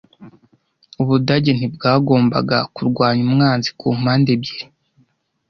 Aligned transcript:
Ubudage 1.01 1.51
ntibwagombaga 1.55 2.57
kurwanya 2.75 3.21
umwanzi 3.27 3.69
kumpande 3.79 4.29
ebyiri. 4.37 4.65